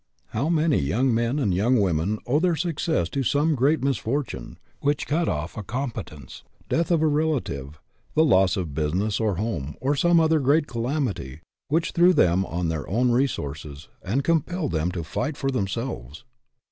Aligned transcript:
How 0.29 0.49
many 0.49 0.79
young 0.79 1.13
men 1.13 1.37
and 1.37 1.53
young 1.53 1.79
women 1.79 2.17
owe 2.25 2.39
their 2.39 2.55
success 2.55 3.07
to 3.09 3.21
some 3.21 3.53
great 3.53 3.83
misfortune, 3.83 4.57
which 4.79 5.05
cut 5.05 5.29
off 5.29 5.55
a 5.55 5.61
competence 5.61 6.41
the 6.69 6.77
death 6.77 6.89
of 6.89 7.03
a 7.03 7.07
relative, 7.07 7.79
the 8.15 8.25
loss 8.25 8.57
of 8.57 8.73
business 8.73 9.19
or 9.19 9.35
home, 9.35 9.75
or 9.79 9.95
some 9.95 10.19
other 10.19 10.39
great 10.39 10.65
calamity, 10.65 11.41
which 11.67 11.91
threw 11.91 12.13
them 12.13 12.47
on 12.47 12.67
their 12.69 12.89
own 12.89 13.11
resources 13.11 13.89
and 14.01 14.23
compelled 14.23 14.71
them 14.71 14.89
to 14.91 15.03
fight 15.03 15.37
for 15.37 15.51
themselves 15.51 16.23